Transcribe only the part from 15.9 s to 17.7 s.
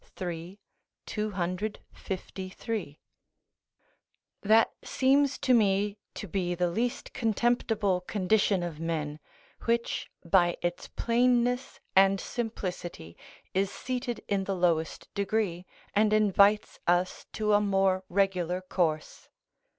and invites us to a